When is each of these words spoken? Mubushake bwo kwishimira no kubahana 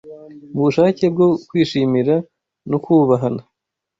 Mubushake 0.53 1.05
bwo 1.13 1.27
kwishimira 1.47 2.15
no 2.69 2.77
kubahana 2.83 3.41